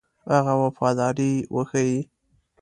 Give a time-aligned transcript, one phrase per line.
[0.31, 1.99] هغه وفاداري وښيي.